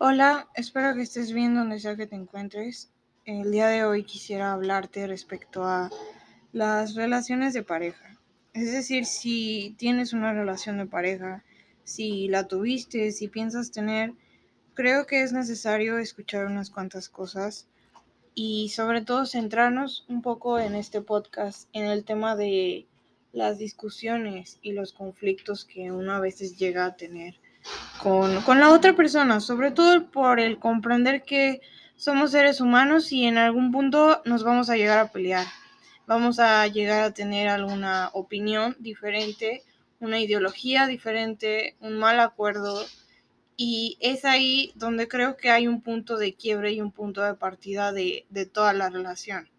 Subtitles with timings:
[0.00, 2.92] Hola, espero que estés bien donde sea que te encuentres.
[3.24, 5.90] El día de hoy quisiera hablarte respecto a
[6.52, 8.16] las relaciones de pareja.
[8.52, 11.42] Es decir, si tienes una relación de pareja,
[11.82, 14.12] si la tuviste, si piensas tener,
[14.74, 17.66] creo que es necesario escuchar unas cuantas cosas
[18.36, 22.86] y sobre todo centrarnos un poco en este podcast, en el tema de
[23.32, 27.34] las discusiones y los conflictos que uno a veces llega a tener
[27.98, 31.60] con, la otra persona, sobre todo por el comprender que
[31.96, 35.46] somos seres humanos y en algún punto nos vamos a llegar a pelear.
[36.06, 39.62] Vamos a llegar a tener alguna opinión diferente,
[40.00, 42.84] una ideología diferente, un mal acuerdo.
[43.56, 47.34] Y es ahí donde creo que hay un punto de quiebre y un punto de
[47.34, 49.50] partida de, de toda la relación.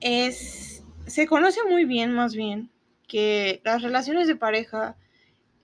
[0.00, 2.70] Es, se conoce muy bien, más bien,
[3.06, 4.96] que las relaciones de pareja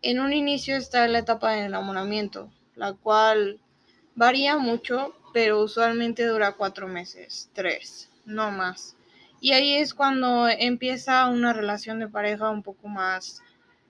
[0.02, 3.60] en un inicio está la etapa de enamoramiento, la cual
[4.14, 8.96] varía mucho, pero usualmente dura cuatro meses, tres, no más.
[9.40, 13.42] Y ahí es cuando empieza una relación de pareja un poco más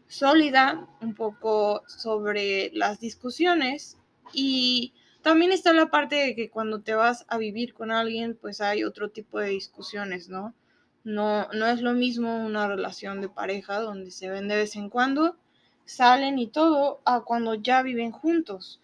[0.07, 3.97] sólida, un poco sobre las discusiones
[4.33, 8.61] y también está la parte de que cuando te vas a vivir con alguien, pues
[8.61, 10.55] hay otro tipo de discusiones, ¿no?
[11.05, 14.91] No, no es lo mismo una relación de pareja donde se ven de vez en
[14.91, 15.37] cuando
[15.91, 18.81] salen y todo a cuando ya viven juntos.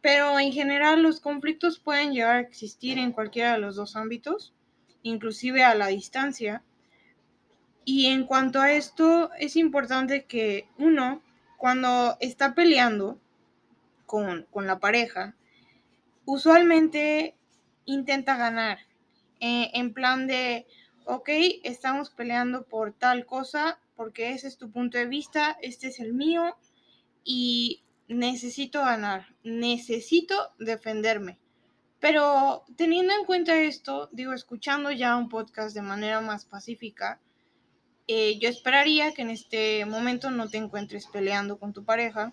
[0.00, 4.54] Pero en general los conflictos pueden llegar a existir en cualquiera de los dos ámbitos,
[5.02, 6.62] inclusive a la distancia.
[7.84, 11.22] Y en cuanto a esto, es importante que uno,
[11.58, 13.18] cuando está peleando
[14.06, 15.34] con, con la pareja,
[16.24, 17.36] usualmente
[17.84, 18.78] intenta ganar.
[19.40, 20.66] Eh, en plan de,
[21.04, 21.28] ok,
[21.62, 26.14] estamos peleando por tal cosa, porque ese es tu punto de vista, este es el
[26.14, 26.56] mío
[27.24, 31.38] y necesito ganar, necesito defenderme.
[32.00, 37.20] Pero teniendo en cuenta esto, digo, escuchando ya un podcast de manera más pacífica,
[38.08, 42.32] eh, yo esperaría que en este momento no te encuentres peleando con tu pareja.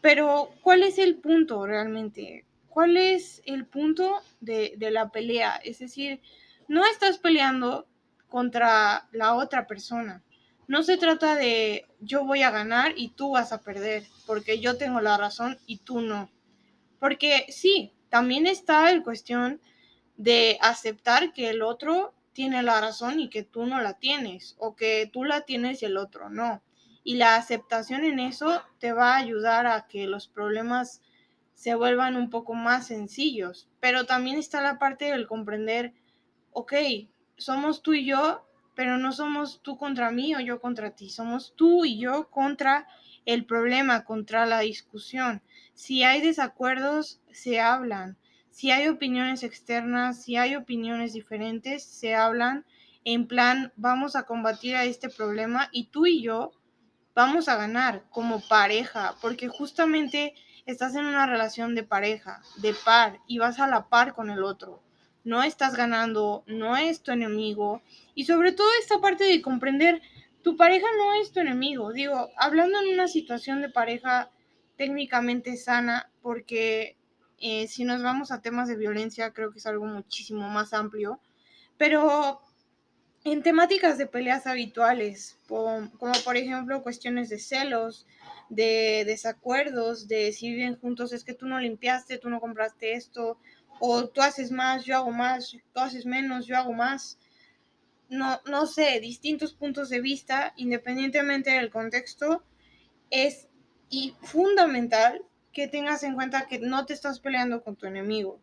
[0.00, 2.44] Pero, ¿cuál es el punto realmente?
[2.68, 5.60] ¿Cuál es el punto de, de la pelea?
[5.64, 6.20] Es decir,
[6.66, 7.86] no estás peleando
[8.28, 10.22] contra la otra persona
[10.68, 14.76] no se trata de yo voy a ganar y tú vas a perder, porque yo
[14.76, 16.30] tengo la razón y tú no.
[17.00, 19.60] Porque sí, también está el cuestión
[20.16, 24.76] de aceptar que el otro tiene la razón y que tú no la tienes, o
[24.76, 26.62] que tú la tienes y el otro no.
[27.02, 31.00] Y la aceptación en eso te va a ayudar a que los problemas
[31.54, 33.68] se vuelvan un poco más sencillos.
[33.80, 35.94] Pero también está la parte del comprender,
[36.52, 36.74] ok,
[37.38, 38.47] somos tú y yo
[38.78, 42.86] pero no somos tú contra mí o yo contra ti, somos tú y yo contra
[43.24, 45.42] el problema, contra la discusión.
[45.74, 48.18] Si hay desacuerdos, se hablan.
[48.50, 52.66] Si hay opiniones externas, si hay opiniones diferentes, se hablan
[53.02, 56.52] en plan, vamos a combatir a este problema y tú y yo
[57.16, 60.34] vamos a ganar como pareja, porque justamente
[60.66, 64.44] estás en una relación de pareja, de par, y vas a la par con el
[64.44, 64.84] otro
[65.28, 67.82] no estás ganando, no es tu enemigo.
[68.14, 70.00] Y sobre todo esta parte de comprender,
[70.42, 71.92] tu pareja no es tu enemigo.
[71.92, 74.30] Digo, hablando en una situación de pareja
[74.78, 76.96] técnicamente sana, porque
[77.40, 81.20] eh, si nos vamos a temas de violencia, creo que es algo muchísimo más amplio.
[81.76, 82.40] Pero
[83.24, 88.06] en temáticas de peleas habituales, como, como por ejemplo cuestiones de celos,
[88.48, 93.38] de desacuerdos, de si viven juntos es que tú no limpiaste, tú no compraste esto,
[93.80, 97.18] o tú haces más, yo hago más, tú haces menos, yo hago más.
[98.08, 102.42] No, no sé, distintos puntos de vista, independientemente del contexto,
[103.10, 103.48] es
[103.90, 105.22] y fundamental
[105.52, 108.40] que tengas en cuenta que no te estás peleando con tu enemigo.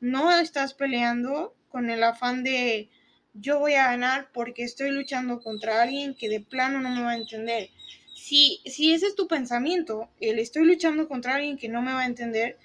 [0.00, 2.88] No estás peleando con el afán de
[3.34, 7.10] yo voy a ganar porque estoy luchando contra alguien que de plano no me va
[7.10, 7.70] a entender.
[8.14, 12.00] Si, si ese es tu pensamiento, el estoy luchando contra alguien que no me va
[12.00, 12.58] a entender,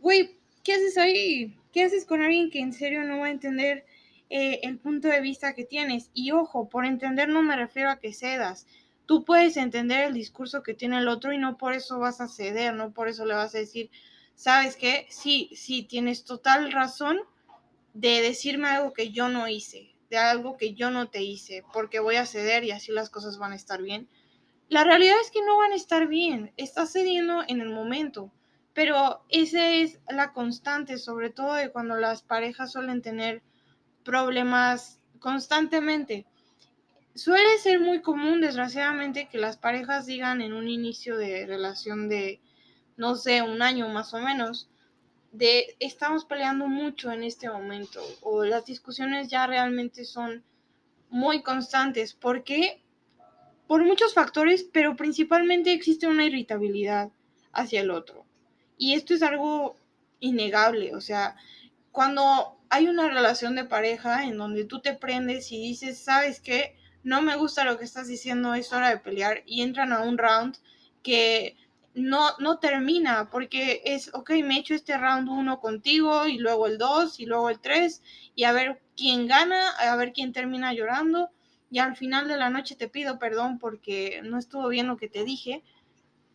[0.00, 1.56] güey, ¿qué haces ahí?
[1.78, 3.86] ¿Qué haces con alguien que en serio no va a entender
[4.30, 6.10] eh, el punto de vista que tienes?
[6.12, 8.66] Y ojo, por entender no me refiero a que cedas.
[9.06, 12.26] Tú puedes entender el discurso que tiene el otro y no por eso vas a
[12.26, 13.92] ceder, no por eso le vas a decir,
[14.34, 15.06] ¿sabes qué?
[15.08, 17.20] Sí, sí, tienes total razón
[17.94, 22.00] de decirme algo que yo no hice, de algo que yo no te hice, porque
[22.00, 24.08] voy a ceder y así las cosas van a estar bien.
[24.68, 28.32] La realidad es que no van a estar bien, estás cediendo en el momento.
[28.78, 33.42] Pero esa es la constante, sobre todo de cuando las parejas suelen tener
[34.04, 36.26] problemas constantemente.
[37.12, 42.40] Suele ser muy común, desgraciadamente, que las parejas digan en un inicio de relación de,
[42.96, 44.70] no sé, un año más o menos,
[45.32, 50.44] de estamos peleando mucho en este momento o las discusiones ya realmente son
[51.10, 52.14] muy constantes.
[52.14, 52.80] ¿Por qué?
[53.66, 57.10] Por muchos factores, pero principalmente existe una irritabilidad
[57.52, 58.27] hacia el otro.
[58.78, 59.76] Y esto es algo
[60.20, 61.36] innegable, o sea,
[61.92, 66.76] cuando hay una relación de pareja en donde tú te prendes y dices, ¿sabes qué?
[67.02, 70.18] No me gusta lo que estás diciendo, es hora de pelear y entran a un
[70.18, 70.56] round
[71.02, 71.56] que
[71.94, 76.78] no, no termina porque es, ok, me echo este round uno contigo y luego el
[76.78, 78.02] dos y luego el tres
[78.34, 81.30] y a ver quién gana, a ver quién termina llorando
[81.70, 85.08] y al final de la noche te pido perdón porque no estuvo bien lo que
[85.08, 85.62] te dije.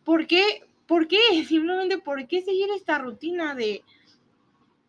[0.04, 0.66] ¿Por qué?
[0.86, 1.18] ¿Por qué?
[1.48, 3.82] Simplemente, ¿por qué seguir esta rutina de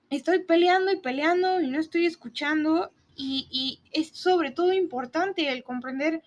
[0.10, 2.92] estoy peleando y peleando y no estoy escuchando?
[3.18, 6.22] Y, y es sobre todo importante el comprender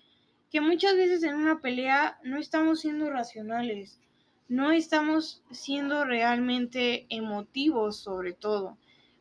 [0.51, 3.99] que muchas veces en una pelea no estamos siendo racionales,
[4.47, 8.77] no estamos siendo realmente emotivos sobre todo.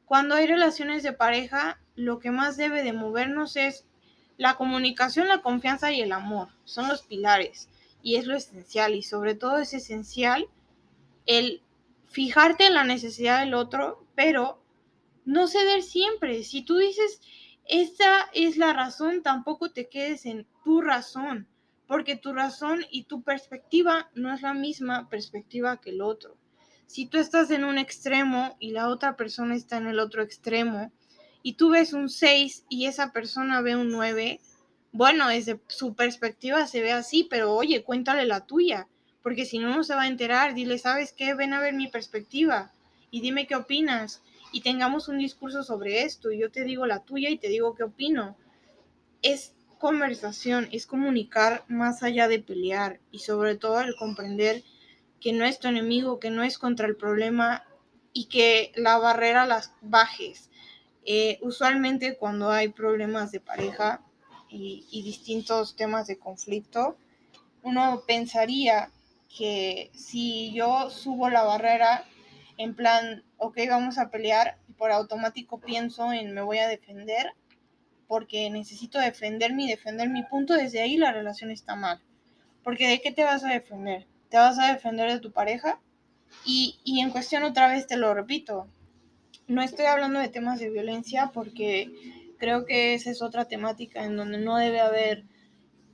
[0.06, 3.84] Cuando hay relaciones de pareja, lo que más debe de movernos es
[4.38, 6.48] la comunicación, la confianza y el amor.
[6.64, 7.68] Son los pilares
[8.02, 10.48] y es lo esencial y sobre todo es esencial
[11.26, 11.62] el
[12.06, 14.62] fijarte en la necesidad del otro, pero
[15.24, 16.42] no ceder siempre.
[16.42, 17.20] Si tú dices,
[17.66, 21.46] esta es la razón, tampoco te quedes en tu razón,
[21.86, 26.36] porque tu razón y tu perspectiva no es la misma perspectiva que el otro.
[26.86, 30.90] Si tú estás en un extremo y la otra persona está en el otro extremo,
[31.42, 34.40] y tú ves un 6 y esa persona ve un 9,
[34.92, 38.88] bueno, desde su perspectiva se ve así, pero oye, cuéntale la tuya,
[39.22, 40.54] porque si no, no se va a enterar.
[40.54, 41.34] Dile, ¿sabes qué?
[41.34, 42.72] Ven a ver mi perspectiva
[43.10, 46.32] y dime qué opinas y tengamos un discurso sobre esto.
[46.32, 48.36] Yo te digo la tuya y te digo qué opino.
[49.22, 54.64] Es conversación, es comunicar más allá de pelear y sobre todo el comprender
[55.20, 57.64] que no es tu enemigo, que no es contra el problema
[58.12, 60.50] y que la barrera las bajes.
[61.04, 64.02] Eh, usualmente cuando hay problemas de pareja
[64.48, 66.96] y, y distintos temas de conflicto,
[67.62, 68.90] uno pensaría
[69.36, 72.04] que si yo subo la barrera
[72.56, 77.32] en plan, ok, vamos a pelear, por automático pienso en me voy a defender,
[78.06, 82.00] porque necesito defenderme y defender mi punto, desde ahí la relación está mal.
[82.64, 84.06] Porque ¿de qué te vas a defender?
[84.28, 85.80] ¿Te vas a defender de tu pareja?
[86.44, 88.66] Y, y en cuestión otra vez te lo repito,
[89.46, 91.90] no estoy hablando de temas de violencia porque
[92.38, 95.24] creo que esa es otra temática en donde no debe haber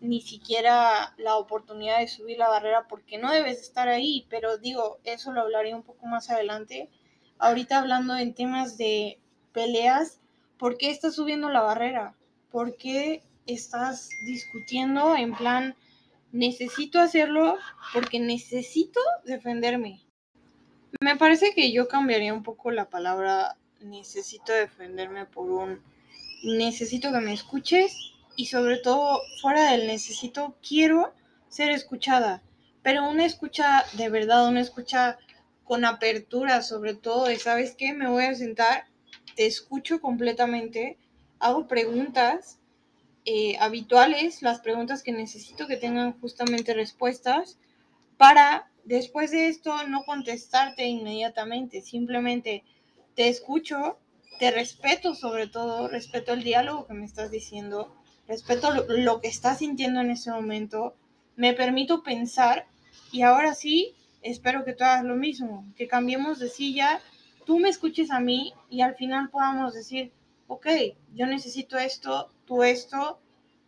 [0.00, 4.98] ni siquiera la oportunidad de subir la barrera porque no debes estar ahí, pero digo,
[5.04, 6.90] eso lo hablaré un poco más adelante.
[7.38, 9.18] Ahorita hablando en temas de
[9.52, 10.20] peleas,
[10.58, 12.14] ¿por qué estás subiendo la barrera?
[12.50, 15.74] ¿Por qué estás discutiendo en plan,
[16.32, 17.56] necesito hacerlo
[17.92, 20.02] porque necesito defenderme?
[21.00, 25.82] Me parece que yo cambiaría un poco la palabra necesito defenderme por un
[26.42, 31.14] necesito que me escuches y sobre todo fuera del necesito, quiero
[31.48, 32.42] ser escuchada,
[32.82, 35.18] pero una escucha de verdad, una escucha
[35.64, 37.92] con apertura sobre todo de, ¿sabes qué?
[37.92, 38.86] Me voy a sentar,
[39.36, 40.98] te escucho completamente,
[41.38, 42.58] hago preguntas
[43.24, 47.58] eh, habituales, las preguntas que necesito que tengan justamente respuestas,
[48.18, 52.64] para después de esto no contestarte inmediatamente, simplemente
[53.14, 53.98] te escucho,
[54.38, 57.94] te respeto sobre todo, respeto el diálogo que me estás diciendo
[58.26, 60.94] respeto lo, que estás sintiendo en ese momento,
[61.36, 62.66] me permito pensar
[63.12, 67.00] y ahora sí, espero que tú hagas lo mismo, que cambiemos de silla,
[67.44, 70.12] tú me escuches a mí y al final podamos decir,
[70.46, 70.66] ok,
[71.14, 73.20] yo necesito esto, tú esto,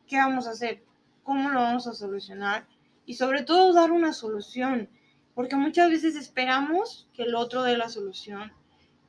[0.06, 0.82] ¿qué vamos a hacer?
[1.22, 2.66] ¿Cómo lo vamos a solucionar?
[3.04, 4.88] Y sobre todo dar una solución,
[5.34, 8.52] porque muchas veces esperamos que el otro dé la solución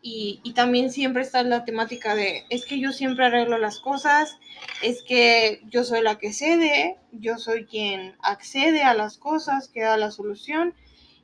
[0.01, 4.37] y, también siempre está la temática de, es que yo siempre arreglo las cosas,
[4.81, 9.81] es que yo soy la que cede, yo soy quien accede a las cosas, que
[9.81, 10.73] da la solución,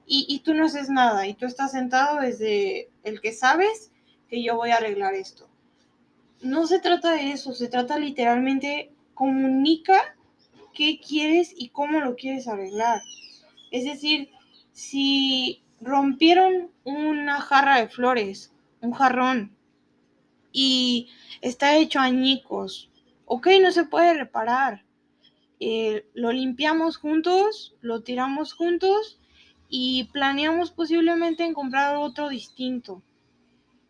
[0.06, 3.92] y, y tú no haces nada, y tú estás sentado desde el que sabes
[4.28, 5.48] que yo voy a arreglar esto.
[6.42, 10.16] No se trata de eso, se trata literalmente, comunica
[10.74, 13.02] qué quieres y cómo lo quieres arreglar.
[13.72, 14.30] Es decir,
[14.74, 18.53] si rompieron una jarra de flores
[18.84, 19.56] un jarrón
[20.52, 21.10] y
[21.42, 22.92] está hecho añicos.
[23.26, 24.86] Ok, no se puede reparar.
[25.60, 29.20] Eh, lo limpiamos juntos, lo tiramos juntos
[29.70, 33.02] y planeamos posiblemente en comprar otro distinto.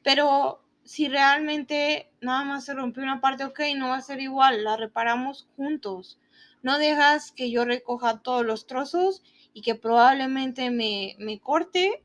[0.04, 4.64] Pero si realmente nada más se rompió una parte, ok, no va a ser igual,
[4.64, 6.20] la reparamos juntos.
[6.62, 9.24] No dejas que yo recoja todos los trozos
[9.54, 12.03] y que probablemente me, me corte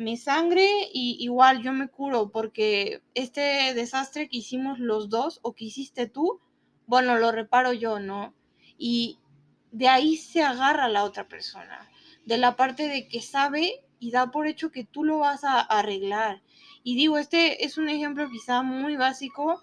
[0.00, 5.52] me sangre y igual yo me curo porque este desastre que hicimos los dos o
[5.52, 6.40] que hiciste tú,
[6.86, 8.32] bueno, lo reparo yo, ¿no?
[8.78, 9.18] Y
[9.72, 11.90] de ahí se agarra la otra persona,
[12.24, 15.60] de la parte de que sabe y da por hecho que tú lo vas a
[15.60, 16.40] arreglar.
[16.82, 19.60] Y digo, este es un ejemplo quizá muy básico,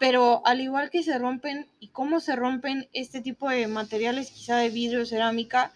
[0.00, 4.56] pero al igual que se rompen y cómo se rompen este tipo de materiales, quizá
[4.56, 5.74] de vidrio, cerámica,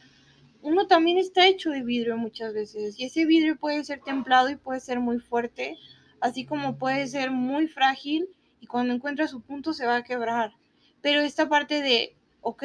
[0.62, 4.56] uno también está hecho de vidrio muchas veces y ese vidrio puede ser templado y
[4.56, 5.76] puede ser muy fuerte,
[6.20, 8.28] así como puede ser muy frágil
[8.60, 10.54] y cuando encuentra su punto se va a quebrar.
[11.00, 12.62] Pero esta parte de, ok,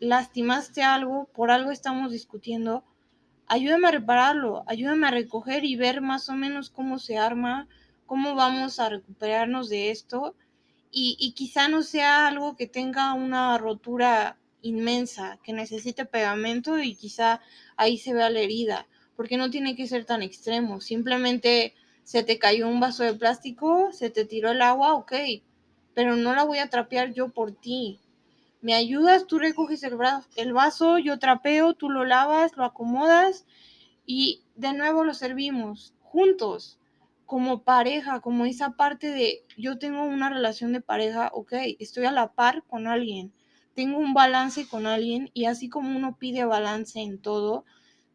[0.00, 2.84] lastimaste algo, por algo estamos discutiendo,
[3.46, 7.68] ayúdame a repararlo, ayúdame a recoger y ver más o menos cómo se arma,
[8.06, 10.34] cómo vamos a recuperarnos de esto.
[10.90, 16.94] Y, y quizá no sea algo que tenga una rotura inmensa, que necesite pegamento y
[16.94, 17.40] quizá
[17.76, 18.86] ahí se vea la herida,
[19.16, 21.74] porque no tiene que ser tan extremo, simplemente
[22.04, 25.12] se te cayó un vaso de plástico, se te tiró el agua, ok,
[25.94, 28.00] pero no la voy a trapear yo por ti,
[28.60, 29.96] me ayudas, tú recoges el,
[30.36, 33.46] el vaso, yo trapeo, tú lo lavas, lo acomodas
[34.04, 36.78] y de nuevo lo servimos juntos,
[37.28, 42.10] como pareja, como esa parte de yo tengo una relación de pareja, ok, estoy a
[42.10, 43.34] la par con alguien,
[43.78, 47.64] tengo un balance con alguien y así como uno pide balance en todo,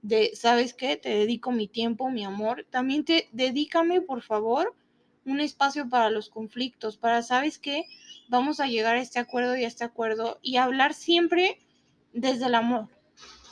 [0.01, 0.97] de, ¿sabes qué?
[0.97, 4.75] Te dedico mi tiempo, mi amor, también te dedícame, por favor,
[5.23, 7.85] un espacio para los conflictos, para, ¿sabes qué?
[8.27, 11.61] Vamos a llegar a este acuerdo y a este acuerdo y hablar siempre
[12.11, 12.89] desde el amor.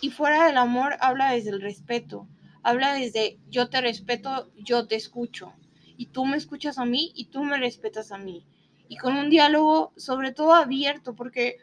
[0.01, 2.27] Y fuera del amor habla desde el respeto,
[2.61, 5.53] habla desde yo te respeto, yo te escucho.
[5.95, 8.45] Y tú me escuchas a mí y tú me respetas a mí.
[8.89, 11.55] Y con un diálogo sobre todo abierto, porque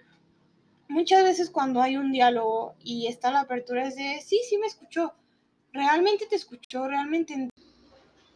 [0.88, 4.66] muchas veces cuando hay un diálogo y está la apertura es de, sí, sí me
[4.66, 5.14] escuchó,
[5.73, 7.49] realmente te escuchó, realmente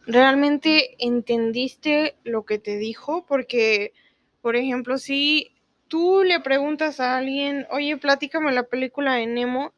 [0.05, 3.93] realmente entendiste lo que te dijo, porque,
[4.41, 5.51] por ejemplo, si
[5.87, 9.73] tú le preguntas a alguien, oye, platícame la película de Nemo,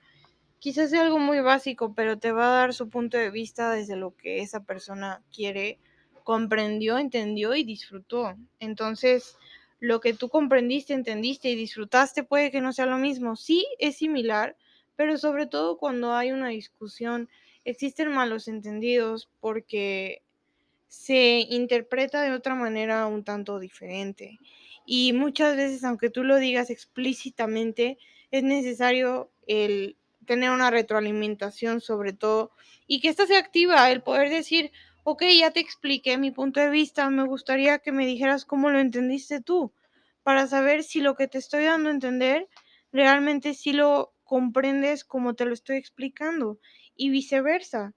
[0.60, 3.96] quizás sea algo muy básico, pero te va a dar su punto de vista desde
[3.96, 5.80] lo que esa persona quiere,
[6.24, 8.36] comprendió, entendió y disfrutó.
[8.60, 9.38] Entonces,
[9.80, 13.36] lo que tú comprendiste, entendiste y disfrutaste puede que no sea lo mismo.
[13.36, 14.56] Sí, es similar,
[14.96, 17.30] pero sobre todo cuando hay una discusión
[17.66, 20.22] existen malos entendidos porque
[20.88, 24.40] se interpreta de otra manera un tanto diferente.
[24.86, 27.98] Y muchas veces, aunque tú lo digas explícitamente,
[28.32, 32.52] es necesario el tener una retroalimentación sobre todo
[32.88, 34.72] y que esta sea activa, el poder decir,
[35.08, 38.80] ok, ya te expliqué mi punto de vista, me gustaría que me dijeras cómo lo
[38.80, 39.72] entendiste tú,
[40.24, 42.50] para saber si lo que te estoy dando a entender
[42.92, 46.60] realmente sí lo comprendes como te lo estoy explicando
[46.96, 47.94] y viceversa.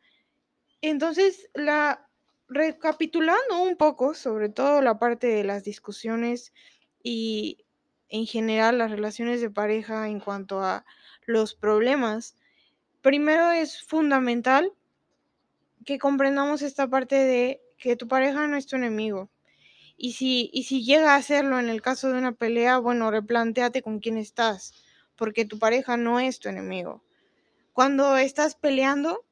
[0.82, 2.08] Entonces, la
[2.48, 6.52] recapitulando un poco, sobre todo la parte de las discusiones
[7.02, 7.64] y
[8.10, 10.84] en general las relaciones de pareja en cuanto a
[11.26, 12.36] los problemas,
[13.02, 14.72] primero es fundamental
[15.88, 19.30] que comprendamos esta parte de que tu pareja no es tu enemigo.
[19.96, 23.80] Y si, y si llega a hacerlo en el caso de una pelea, bueno, replanteate
[23.80, 24.74] con quién estás,
[25.16, 27.02] porque tu pareja no es tu enemigo.
[27.72, 29.24] Cuando estás peleando,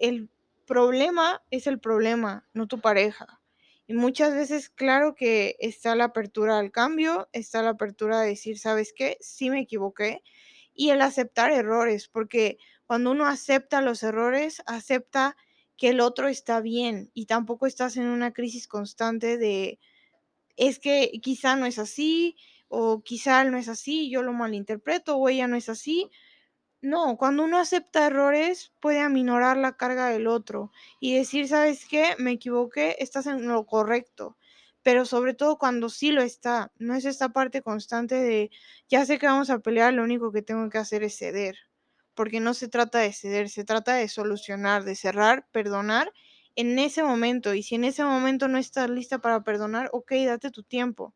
[0.00, 0.28] el
[0.66, 3.40] problema es el problema, no tu pareja.
[3.86, 8.58] Y muchas veces, claro que está la apertura al cambio, está la apertura de decir,
[8.58, 9.16] ¿sabes qué?
[9.20, 10.24] Sí me equivoqué.
[10.74, 15.36] Y el aceptar errores, porque cuando uno acepta los errores, acepta
[15.76, 19.80] que el otro está bien y tampoco estás en una crisis constante de,
[20.56, 22.36] es que quizá no es así,
[22.68, 26.10] o quizá no es así, yo lo malinterpreto, o ella no es así.
[26.82, 32.14] No, cuando uno acepta errores puede aminorar la carga del otro y decir, ¿sabes qué?
[32.18, 34.36] Me equivoqué, estás en lo correcto.
[34.82, 38.50] Pero sobre todo cuando sí lo está, no es esta parte constante de,
[38.88, 41.56] ya sé que vamos a pelear, lo único que tengo que hacer es ceder.
[42.14, 46.12] Porque no se trata de ceder, se trata de solucionar, de cerrar, perdonar
[46.56, 47.54] en ese momento.
[47.54, 51.14] Y si en ese momento no estás lista para perdonar, ok, date tu tiempo.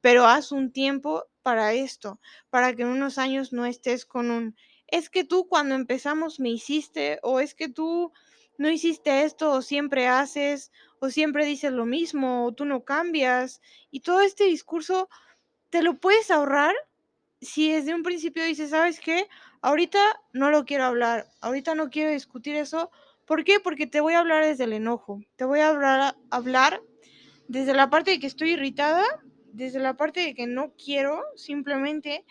[0.00, 4.56] Pero haz un tiempo para esto, para que en unos años no estés con un
[4.88, 8.12] es que tú cuando empezamos me hiciste, o es que tú
[8.58, 13.60] no hiciste esto, o siempre haces, o siempre dices lo mismo, o tú no cambias.
[13.90, 15.08] Y todo este discurso
[15.70, 16.74] te lo puedes ahorrar
[17.40, 19.28] si desde un principio dices, ¿sabes qué?
[19.66, 19.98] Ahorita
[20.32, 22.92] no lo quiero hablar, ahorita no quiero discutir eso.
[23.24, 23.58] ¿Por qué?
[23.58, 26.80] Porque te voy a hablar desde el enojo, te voy a hablar, hablar
[27.48, 29.02] desde la parte de que estoy irritada,
[29.52, 32.24] desde la parte de que no quiero simplemente,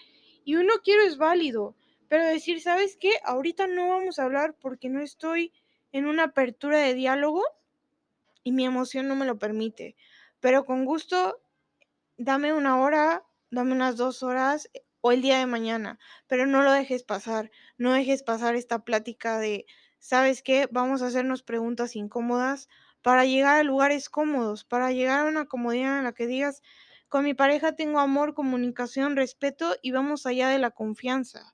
[0.46, 1.76] y un no quiero es válido
[2.08, 3.12] pero decir, ¿sabes qué?
[3.26, 5.52] Ahorita no vamos a hablar porque no estoy
[5.92, 7.44] en una apertura de diálogo
[8.46, 9.98] y mi emoción no me lo permite.
[10.40, 11.42] Pero con gusto,
[12.16, 14.70] dame una hora, dame unas dos horas
[15.08, 19.38] o el día de mañana, pero no lo dejes pasar, no dejes pasar esta plática
[19.38, 19.68] de,
[20.00, 20.68] ¿sabes qué?
[20.72, 22.70] Vamos a hacernos preguntas incómodas
[23.04, 26.64] para llegar a lugares cómodos, para llegar a una comodidad en la que digas,
[27.08, 31.54] con mi pareja tengo amor, comunicación, respeto y vamos allá de la confianza,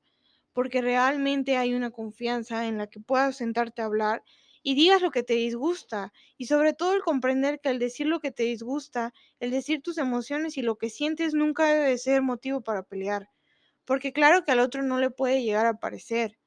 [0.54, 4.24] porque realmente hay una confianza en la que puedas sentarte a hablar
[4.64, 8.20] y digas lo que te disgusta y sobre todo el comprender que al decir lo
[8.22, 12.62] que te disgusta, el decir tus emociones y lo que sientes nunca debe ser motivo
[12.62, 13.30] para pelear,
[13.86, 16.38] porque claro que al otro no le puede llegar a parecer,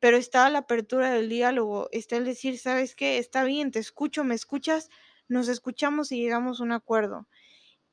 [0.00, 3.18] pero está la apertura del diálogo, está el decir, ¿sabes qué?
[3.18, 4.88] Está bien, te escucho, me escuchas,
[5.28, 7.28] nos escuchamos y llegamos a un acuerdo.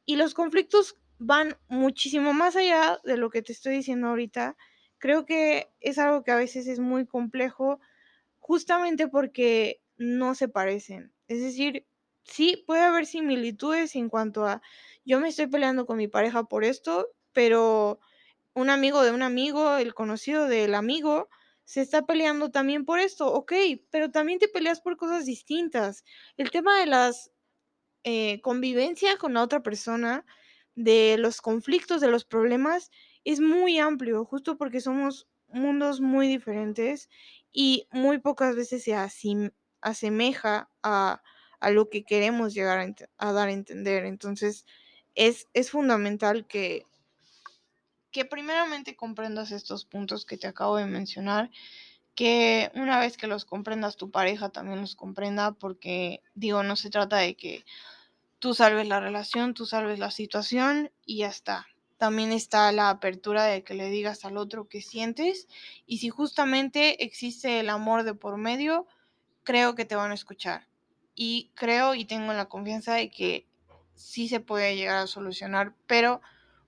[0.05, 4.57] Y los conflictos van muchísimo más allá de lo que te estoy diciendo ahorita.
[4.97, 7.79] Creo que es algo que a veces es muy complejo
[8.39, 11.13] justamente porque no se parecen.
[11.27, 11.87] Es decir,
[12.23, 14.61] sí puede haber similitudes en cuanto a
[15.05, 17.99] yo me estoy peleando con mi pareja por esto, pero
[18.55, 21.29] un amigo de un amigo, el conocido del amigo,
[21.65, 23.53] se está peleando también por esto, ok,
[23.89, 26.03] pero también te peleas por cosas distintas.
[26.37, 27.31] El tema de las
[28.03, 30.25] eh, convivencia con la otra persona,
[30.75, 32.91] de los conflictos, de los problemas,
[33.23, 37.09] es muy amplio, justo porque somos mundos muy diferentes
[37.51, 38.95] y muy pocas veces se
[39.81, 41.21] asemeja a,
[41.59, 44.05] a, lo que queremos llegar a, a, dar a entender.
[44.05, 44.65] Entonces,
[45.15, 46.85] es, es fundamental que,
[48.13, 51.49] que primeramente comprendas estos puntos que te acabo de mencionar,
[52.15, 56.91] que una vez que los comprendas tu pareja también los comprenda, porque digo, no se
[56.91, 57.65] trata de que
[58.37, 61.65] tú salves la relación, tú salves la situación y ya está.
[61.97, 65.47] También está la apertura de que le digas al otro qué sientes
[65.87, 68.85] y si justamente existe el amor de por medio,
[69.43, 70.67] creo que te van a escuchar.
[71.15, 73.47] Y creo y tengo la confianza de que
[73.95, 76.21] sí se puede llegar a solucionar, pero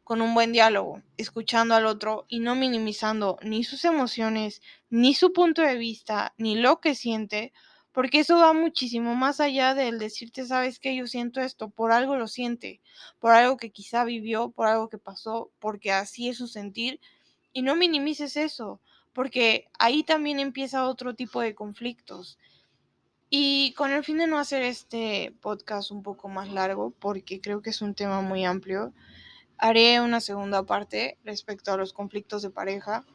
[0.06, 5.34] con un buen diálogo, escuchando al otro y no minimizando ni sus emociones, ni su
[5.34, 7.52] punto de vista, ni lo que siente,
[7.92, 12.18] porque eso va muchísimo más allá del decirte, sabes que yo siento esto, por algo
[12.18, 12.82] lo siente,
[13.20, 17.00] por algo que quizá vivió, por algo que pasó, porque así es su sentir,
[17.52, 18.80] y no minimices eso,
[19.12, 22.38] porque ahí también empieza otro tipo de conflictos.
[23.32, 27.64] Y con el fin de no hacer este podcast un poco más largo, porque creo
[27.64, 28.94] que es un tema muy amplio,
[29.58, 33.06] haré una segunda parte respecto a los conflictos de pareja.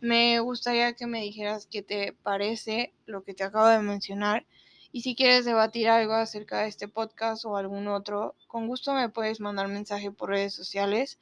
[0.00, 4.46] Me gustaría que me dijeras qué te parece lo que te acabo de mencionar
[4.92, 9.08] y si quieres debatir algo acerca de este podcast o algún otro, con gusto me
[9.08, 11.18] puedes mandar mensaje por redes sociales.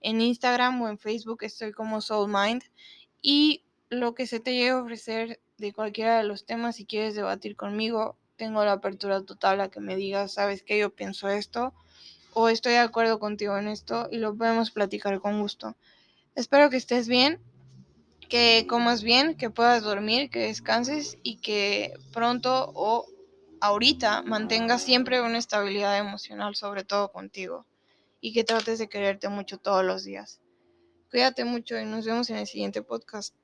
[0.00, 2.62] En Instagram o en Facebook estoy como SoulMind
[3.20, 7.14] y lo que se te llegue a ofrecer de cualquiera de los temas, si quieres
[7.14, 11.74] debatir conmigo, tengo la apertura total a que me digas, sabes que yo pienso esto
[12.32, 15.76] o estoy de acuerdo contigo en esto y lo podemos platicar con gusto.
[16.34, 17.40] Espero que estés bien,
[18.28, 23.06] que comas bien, que puedas dormir, que descanses y que pronto o
[23.60, 27.66] ahorita mantengas siempre una estabilidad emocional, sobre todo contigo,
[28.20, 30.40] y que trates de quererte mucho todos los días.
[31.10, 33.34] Cuídate mucho y nos vemos en el siguiente podcast.